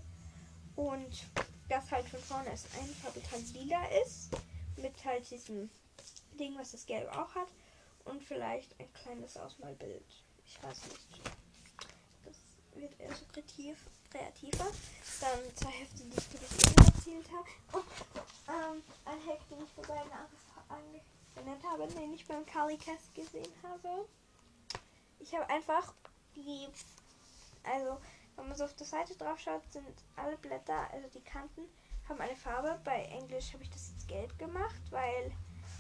Und 0.76 1.24
das 1.70 1.92
halt 1.92 2.08
von 2.08 2.20
vorne 2.20 2.52
ist 2.52 2.68
ein 2.80 2.88
Fabrikant 2.88 3.54
lila 3.54 3.84
ist. 4.06 4.30
Mit 4.78 5.04
halt 5.04 5.30
diesem 5.32 5.70
Ding, 6.40 6.56
was 6.58 6.72
das 6.72 6.86
Gelb 6.86 7.10
auch 7.12 7.34
hat. 7.34 7.48
Und 8.06 8.24
vielleicht 8.24 8.80
ein 8.80 8.92
kleines 8.94 9.36
Ausmalbild. 9.38 10.06
Ich 10.46 10.62
weiß 10.64 10.84
nicht. 10.86 11.27
Wird 12.78 13.00
eher 13.00 13.16
so 13.16 13.26
kreativ, 13.34 13.78
kreativer. 14.12 14.68
Dann 15.20 15.40
zwei 15.56 15.72
Hefte, 15.72 16.04
die 16.04 16.18
ich 16.18 16.34
eben 16.36 16.86
erzählt 16.86 17.28
habe. 17.32 17.50
Und 17.74 17.86
ähm, 18.48 18.84
ein 19.06 19.20
Heft, 19.28 19.50
den 19.52 19.64
ich 19.64 19.72
vorbei 19.72 20.02
angewendet 20.70 21.64
habe, 21.66 21.88
den 21.88 22.14
ich 22.14 22.26
beim 22.26 22.46
Calicast 22.46 23.14
gesehen 23.16 23.52
habe. 23.64 24.08
Ich 25.20 25.34
habe 25.34 25.50
einfach 25.50 25.94
die, 26.36 26.68
also 27.64 27.98
wenn 28.36 28.48
man 28.48 28.56
so 28.56 28.66
auf 28.66 28.76
der 28.76 28.86
Seite 28.86 29.16
drauf 29.16 29.40
schaut, 29.40 29.62
sind 29.74 29.86
alle 30.16 30.38
Blätter, 30.38 30.88
also 30.92 31.08
die 31.14 31.22
Kanten, 31.22 31.64
haben 32.08 32.22
eine 32.22 32.36
Farbe. 32.36 32.80
Bei 32.84 33.04
Englisch 33.06 33.54
habe 33.54 33.64
ich 33.64 33.70
das 33.72 33.90
jetzt 33.90 34.08
gelb 34.08 34.38
gemacht, 34.38 34.82
weil 34.92 35.32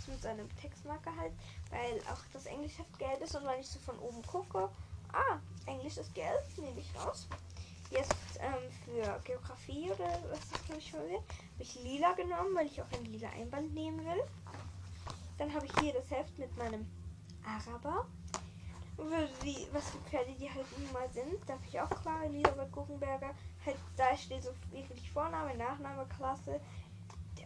mit 0.08 0.22
so 0.22 0.28
einem 0.30 0.50
Textmarker 0.58 1.16
halt, 1.16 1.34
weil 1.70 2.00
auch 2.12 2.22
das 2.34 2.46
Englischheft 2.46 2.98
gelb 2.98 3.22
ist 3.22 3.36
und 3.36 3.46
wenn 3.46 3.60
ich 3.60 3.68
so 3.68 3.80
von 3.80 4.00
oben 4.00 4.22
gucke, 4.24 4.70
ah, 5.14 5.40
Englisch 5.66 5.98
ist 5.98 6.14
gelb, 6.14 6.42
nehme 6.58 6.80
ich 6.80 6.96
raus. 6.96 7.28
Jetzt 7.90 8.40
ähm, 8.40 8.72
für 8.84 9.20
Geografie 9.24 9.92
oder 9.92 10.10
was 10.30 10.50
das 10.52 10.66
glaube 10.66 10.82
ich 10.82 10.90
schon 10.90 11.00
habe 11.00 11.24
ich 11.60 11.76
lila 11.84 12.12
genommen, 12.14 12.54
weil 12.56 12.68
ich 12.68 12.82
auch 12.82 12.92
ein 12.92 13.06
lila 13.06 13.30
Einband 13.30 13.74
nehmen 13.74 14.00
will. 14.00 14.24
Dann 15.38 15.54
habe 15.54 15.66
ich 15.66 15.72
hier 15.80 15.94
das 15.94 16.10
Heft 16.12 16.38
mit 16.38 16.56
meinem 16.58 16.86
Araber 17.46 18.06
wie, 19.42 19.68
was 19.72 19.90
für 19.92 20.00
Pferde 20.10 20.34
die 20.40 20.50
halt 20.50 20.66
nun 20.78 20.92
mal 20.92 21.10
sind. 21.12 21.38
Darf 21.48 21.60
ich 21.68 21.80
auch 21.80 21.90
klar 22.02 22.24
Elisabeth 22.26 22.72
Guckenberger. 22.72 23.32
Halt, 23.66 23.78
da 23.96 24.16
steht 24.18 24.44
so 24.44 24.52
wirklich 24.72 25.12
Vorname, 25.12 25.56
Nachname, 25.56 26.06
Klasse, 26.18 26.60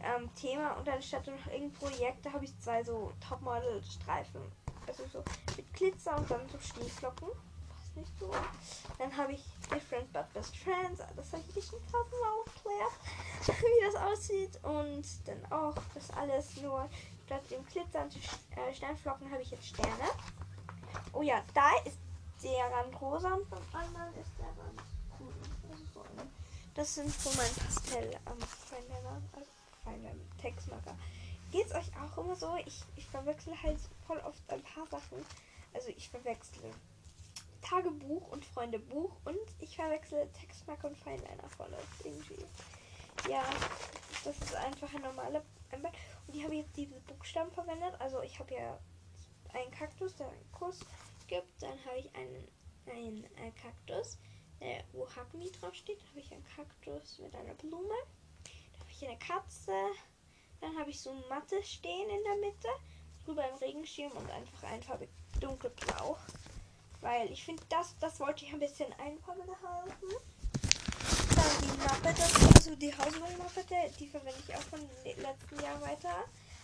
ähm, 0.01 0.30
Thema 0.36 0.77
und 0.77 0.88
dann 0.88 1.01
statt 1.01 1.27
noch 1.27 1.51
irgendein 1.51 1.74
Projekt, 1.74 2.25
da 2.25 2.34
habe 2.34 2.46
ich 2.46 2.58
zwei 2.60 2.84
so 2.84 3.12
Topmodel-Streifen. 3.27 4.41
Also 4.88 5.03
so 5.12 5.24
mit 5.58 5.74
Glitzer 5.74 6.18
und 6.18 6.30
dann 6.30 6.48
so 6.50 6.60
Schneeflocken. 6.60 7.30
Passt 7.92 7.96
nicht 7.96 8.20
so. 8.20 8.32
Dann 8.98 9.16
habe 9.16 9.34
ich 9.34 9.44
Different 9.70 10.12
but 10.14 10.32
Best 10.34 10.56
Friends. 10.58 11.00
Das 11.16 11.34
habe 11.34 11.44
ich 11.56 11.66
schon 11.66 11.80
tausendmal 11.92 12.32
aufklärt, 12.40 12.94
wie 13.62 13.86
das 13.86 13.96
aussieht. 13.96 14.60
Und 14.64 15.06
dann 15.26 15.52
auch 15.52 15.76
das 15.94 16.12
alles 16.12 16.58
nur 16.58 16.90
statt 17.26 17.44
dem 17.50 17.66
Glitzer 17.66 18.04
und 18.04 18.16
äh, 18.16 18.74
Sternflocken 18.74 19.32
habe 19.32 19.42
ich 19.42 19.52
jetzt 19.52 19.68
Sterne. 19.68 20.10
Oh 21.14 21.22
ja, 21.22 21.42
da 21.54 21.70
ist 21.86 21.98
der 22.44 22.72
Rand 22.72 23.00
rosa 23.00 23.34
und 23.34 23.50
beim 23.50 23.64
anderen 23.74 24.14
ist 24.16 24.32
der 24.38 24.48
Rand 24.48 24.82
grün. 25.18 25.88
So 25.94 26.04
das 26.74 26.96
sind 26.96 27.12
so 27.12 27.30
mein 27.38 27.54
Pastell 27.54 28.18
am 28.26 28.34
ähm, 28.34 28.48
Feinliner, 28.70 29.22
also 29.34 29.50
Feinliner 29.84 30.22
euch 31.82 31.92
auch 31.98 32.18
immer 32.18 32.36
so? 32.36 32.56
Ich, 32.66 32.82
ich 32.96 33.08
verwechsel 33.08 33.54
halt 33.62 33.80
voll 34.06 34.20
oft 34.20 34.42
ein 34.50 34.62
paar 34.64 34.86
Sachen. 34.88 35.26
Also 35.74 35.90
ich 35.90 36.10
verwechsle 36.10 36.72
Tagebuch 37.62 38.27
und 38.30 38.46
Freundebuch 38.46 39.15
und 39.25 39.38
ich 39.60 39.75
verwechsel 39.75 40.30
Textmarker 40.34 40.88
und 40.88 40.98
Feinliner 40.98 41.50
voll 41.50 41.74
oft 41.74 42.06
irgendwie. 42.06 42.46
Ja, 43.30 43.44
das 44.24 44.38
ist 44.39 44.56
einfach 44.56 44.94
ein 44.94 45.01
normaler 45.01 45.44
einbauen. 45.72 45.94
Und 46.27 46.36
ich 46.36 46.44
habe 46.44 46.56
jetzt 46.56 46.75
diese 46.75 47.00
Buchstaben 47.01 47.51
verwendet. 47.51 47.94
Also 48.00 48.22
ich 48.22 48.39
habe 48.39 48.53
ja 48.53 48.80
einen 49.53 49.72
Kaktus, 49.72 50.15
der 50.15 50.27
einen 50.27 50.51
Kuss 50.51 50.80
gibt. 51.27 51.62
Dann 51.62 51.77
habe 51.86 52.00
ich 52.00 52.15
einen, 52.15 52.48
einen 52.88 53.24
äh, 53.38 53.51
Kaktus, 53.51 54.18
äh, 54.60 54.84
wo 54.91 55.08
Hugme 55.15 55.50
draufsteht. 55.51 56.00
Dann 56.00 56.10
habe 56.10 56.20
ich 56.20 56.34
einen 56.34 56.46
Kaktus 56.56 57.20
mit 57.20 57.36
einer 57.36 57.53
Blume. 57.56 57.96
Dann 58.44 58.80
habe 58.82 58.91
ich 58.91 59.08
eine 59.08 59.20
Katze. 59.20 59.74
Dann 60.62 60.77
habe 60.77 60.89
ich 60.89 61.01
so 61.01 61.13
Matte 61.30 61.62
stehen 61.63 62.10
in 62.10 62.24
der 62.24 62.50
Mitte. 62.50 62.68
Drüber 63.25 63.44
ein 63.44 63.56
Regenschirm 63.56 64.12
und 64.13 64.30
einfach 64.32 64.63
einfarbig 64.63 65.10
dunkelblau. 65.39 66.18
Weil 67.01 67.31
ich 67.31 67.43
finde, 67.43 67.63
das, 67.70 67.96
das 68.00 68.20
wollte 68.20 68.46
ich 68.46 68.53
ein 68.53 68.60
bisschen 68.60 68.91
einfarbiger 68.93 69.58
halten. 69.63 70.15
Dann 71.36 71.62
die 71.62 72.20
dazu, 72.20 72.48
also 72.55 72.75
die 72.75 72.96
Hausübung-Mappe, 72.96 73.65
die 74.00 74.08
verwende 74.08 74.39
ich 74.48 74.55
auch 74.55 74.62
von 74.62 74.79
letzten 75.03 75.63
Jahr 75.63 75.81
weiter. 75.81 76.15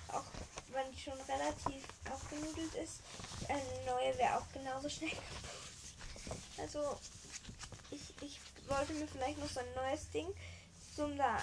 Auch 0.10 0.24
wenn 0.72 0.91
die 0.91 1.00
schon 1.00 1.20
relativ 1.22 1.84
aufgenudelt 2.12 2.74
ist. 2.75 3.01
Eine 3.50 3.62
neue 3.86 4.17
wäre 4.17 4.38
auch 4.38 4.46
genauso 4.53 4.89
schnell 4.89 5.10
kaputt. 5.10 6.38
Also 6.58 6.98
ich, 7.91 8.13
ich 8.22 8.39
wollte 8.67 8.94
mir 8.94 9.08
vielleicht 9.08 9.39
noch 9.39 9.50
so 9.50 9.60
ein 9.60 9.74
neues 9.75 10.10
Ding, 10.12 10.27
so 10.96 11.08
da 11.15 11.38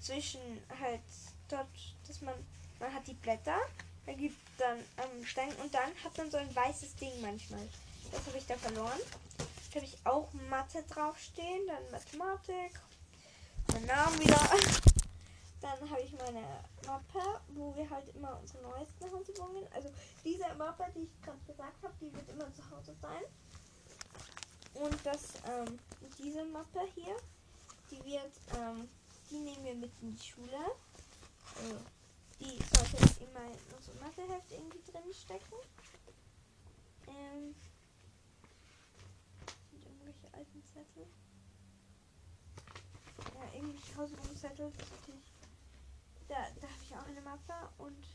zwischen 0.00 0.40
halt 0.80 1.00
dort, 1.48 1.66
dass 2.06 2.20
man, 2.20 2.34
man 2.80 2.92
hat 2.92 3.06
die 3.06 3.14
Blätter, 3.14 3.58
da 4.06 4.12
gibt 4.12 4.36
dann 4.58 4.78
ähm, 4.78 5.24
Stein 5.24 5.54
und 5.62 5.72
dann 5.72 5.90
hat 6.02 6.16
man 6.18 6.30
so 6.30 6.36
ein 6.36 6.54
weißes 6.54 6.96
Ding 6.96 7.12
manchmal. 7.20 7.68
Das 8.12 8.26
habe 8.26 8.38
ich 8.38 8.46
da 8.46 8.56
verloren. 8.56 9.00
Da 9.70 9.76
habe 9.76 9.86
ich 9.86 9.96
auch 10.04 10.32
Mathe 10.50 10.84
draufstehen, 10.88 11.66
dann 11.66 11.90
Mathematik, 11.90 12.78
mein 13.72 13.86
Namen 13.86 14.20
wieder. 14.20 14.38
Dann 15.62 15.90
habe 15.90 16.00
ich 16.02 16.12
meine 16.12 16.44
Mappe, 16.86 17.40
wo 17.54 17.74
wir 17.76 17.88
halt 17.88 18.08
immer 18.14 18.38
unsere 18.40 18.62
neuesten 18.62 19.10
Hausübungen, 19.12 19.64
also 19.72 19.90
diese 20.24 20.52
Mappe, 20.58 20.84
die 20.94 21.04
ich 21.04 21.22
gerade 21.22 21.38
gesagt 21.46 21.82
habe, 21.82 21.94
die 22.00 22.12
wird 22.12 22.28
immer 22.28 22.52
zu 22.52 22.62
Hause 22.70 22.94
sein. 23.00 23.22
Und 24.74 24.96
das, 25.04 25.34
ähm, 25.48 25.78
diese 26.18 26.44
Mappe 26.46 26.80
hier, 26.94 27.16
die 27.90 28.04
wird, 28.04 28.32
ähm, 28.56 28.88
die 29.30 29.38
nehmen 29.38 29.64
wir 29.64 29.74
mit 29.74 29.92
in 30.02 30.16
die 30.16 30.22
Schule. 30.22 30.58
Also, 31.56 31.76
die 32.40 32.58
sollte 32.74 33.24
immer 33.24 33.44
in 33.46 33.76
unserem 33.76 34.00
Matheheft 34.00 34.50
irgendwie 34.50 34.82
drin 34.90 35.14
stecken. 35.14 35.54
1000 43.92 44.20
Umzettel. 44.20 44.72
Da, 46.28 46.34
da 46.60 46.66
habe 46.66 46.82
ich 46.82 46.96
auch 46.96 47.06
eine 47.06 47.20
Mappe 47.20 47.54
und 47.78 48.06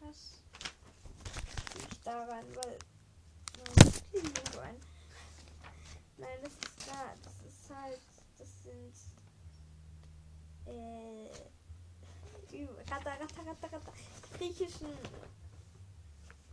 das 0.00 0.42
liegt 1.78 2.06
daran, 2.06 2.44
weil. 2.54 2.78
So 4.52 4.60
ein. 4.60 4.76
Nein, 6.18 6.38
das 6.42 6.52
ist 6.52 6.88
da. 6.88 7.14
Das 7.22 7.34
ist 7.46 7.70
halt. 7.74 8.00
Das 8.38 8.62
sind. 8.62 8.94
Äh. 10.66 11.30
Die 12.50 12.64
Ratter, 12.64 13.18
Ratter, 13.18 13.46
Ratter, 13.46 13.72
Ratter. 13.72 13.92
Griechischen. 14.36 14.88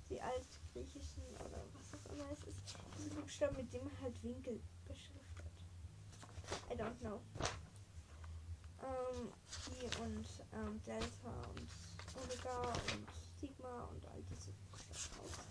Die 0.10 0.22
altgriechischen 0.22 1.24
oder 1.36 1.62
was 1.74 1.94
auch 1.94 2.12
immer 2.14 2.32
es 2.32 2.44
ist. 2.48 2.62
Diese 2.98 3.10
Buchstaben, 3.10 3.58
mit 3.58 3.74
dem 3.74 3.84
man 3.84 4.02
halt 4.02 4.24
Winkel 4.24 4.62
beschriftet. 4.86 5.20
I 6.72 6.76
don't 6.76 6.98
know. 7.02 7.22
Ähm, 9.20 9.32
und 10.02 10.26
ähm, 10.54 10.82
Delta 10.86 11.34
und 11.56 11.70
Omega 12.16 12.62
und 12.72 13.08
Sigma 13.40 13.84
und 13.86 14.06
all 14.08 14.22
diese 14.24 14.52
auch. 14.52 15.50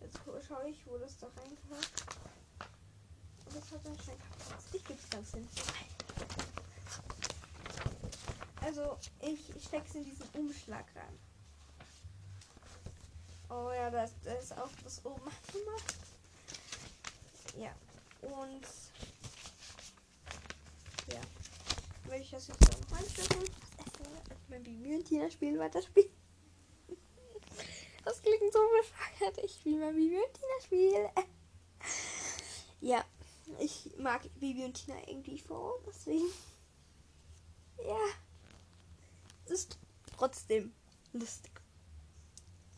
Jetzt 0.00 0.18
schaue 0.46 0.68
ich, 0.68 0.86
wo 0.86 0.98
das 0.98 1.16
da 1.18 1.26
reingehört. 1.36 1.92
Und 3.46 3.56
das 3.56 3.72
hat 3.72 3.86
anscheinend 3.86 4.22
Ich 4.72 4.84
gebe 4.84 4.98
es 4.98 5.10
ganz 5.10 5.30
hin. 5.32 5.48
Also, 8.60 8.98
ich 9.20 9.40
stecke 9.64 9.86
es 9.88 9.94
in 9.94 10.04
diesen 10.04 10.26
Umschlag 10.34 10.86
rein. 10.94 11.18
Oh 13.50 13.70
ja, 13.72 13.90
das, 13.90 14.12
das 14.24 14.44
ist 14.44 14.58
auch 14.58 14.70
das 14.82 15.04
oben 15.04 15.30
gemacht. 15.52 15.96
Ja. 17.58 17.74
Und 18.22 18.66
ja. 21.12 21.20
Will 22.12 22.20
ich 22.20 22.30
das 22.30 22.46
jetzt 22.46 22.60
noch 22.60 22.98
einstellen? 22.98 23.48
Mein 24.50 24.62
Bibi 24.62 24.96
und 24.96 25.04
Tina 25.06 25.30
spielen 25.30 25.58
weiterspielen. 25.58 26.10
Das 28.04 28.20
klingt 28.20 28.52
so 28.52 28.58
bescheuert. 28.76 29.38
Ich 29.42 29.54
spiele 29.54 29.78
mal 29.78 29.94
Bibi 29.94 30.16
und 30.16 30.34
Tina 30.34 30.60
spielen. 30.62 31.08
Ja, 32.82 33.02
ich 33.58 33.94
mag 33.96 34.28
Bibi 34.38 34.62
und 34.62 34.74
Tina 34.74 34.96
irgendwie 35.08 35.38
vor, 35.38 35.80
deswegen. 35.86 36.30
Ja. 37.78 37.96
Es 39.46 39.52
ist 39.52 39.78
trotzdem 40.14 40.74
lustig. 41.14 41.62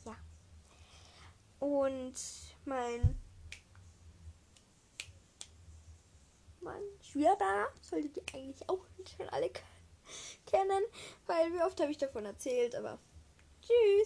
Ja. 0.05 0.17
Und 1.59 2.15
mein 2.67 3.19
mein 6.61 6.94
Schwierer 7.15 7.69
solltet 7.81 8.17
ihr 8.17 8.25
eigentlich 8.35 8.69
auch 8.69 8.85
schon 9.17 9.29
alle 9.29 9.49
kennen, 10.47 10.83
weil 11.27 11.53
wie 11.53 11.63
oft 11.63 11.81
habe 11.81 11.93
ich 11.93 11.99
davon 11.99 12.25
erzählt, 12.25 12.75
aber 12.75 12.99
tschüss. 13.63 14.03